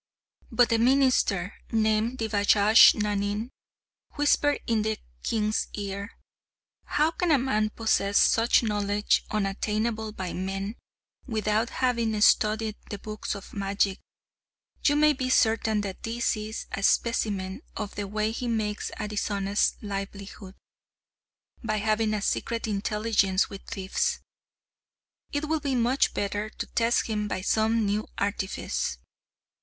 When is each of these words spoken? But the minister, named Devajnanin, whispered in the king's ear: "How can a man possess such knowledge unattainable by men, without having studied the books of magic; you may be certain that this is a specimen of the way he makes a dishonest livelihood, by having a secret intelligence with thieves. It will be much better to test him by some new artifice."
But 0.51 0.69
the 0.69 0.79
minister, 0.79 1.53
named 1.71 2.17
Devajnanin, 2.17 3.49
whispered 4.15 4.59
in 4.65 4.81
the 4.81 4.97
king's 5.21 5.67
ear: 5.75 6.17
"How 6.85 7.11
can 7.11 7.29
a 7.31 7.37
man 7.37 7.69
possess 7.69 8.17
such 8.17 8.63
knowledge 8.63 9.23
unattainable 9.29 10.11
by 10.11 10.33
men, 10.33 10.75
without 11.27 11.69
having 11.69 12.19
studied 12.21 12.77
the 12.89 12.97
books 12.97 13.35
of 13.35 13.53
magic; 13.53 13.99
you 14.83 14.95
may 14.95 15.13
be 15.13 15.29
certain 15.29 15.81
that 15.81 16.01
this 16.01 16.35
is 16.35 16.65
a 16.71 16.81
specimen 16.81 17.61
of 17.77 17.93
the 17.93 18.07
way 18.07 18.31
he 18.31 18.47
makes 18.47 18.89
a 18.97 19.07
dishonest 19.07 19.75
livelihood, 19.83 20.55
by 21.63 21.77
having 21.77 22.15
a 22.15 22.23
secret 22.23 22.65
intelligence 22.67 23.51
with 23.51 23.61
thieves. 23.67 24.19
It 25.31 25.47
will 25.47 25.59
be 25.59 25.75
much 25.75 26.15
better 26.15 26.49
to 26.49 26.65
test 26.65 27.05
him 27.05 27.27
by 27.27 27.41
some 27.41 27.85
new 27.85 28.07
artifice." 28.17 28.97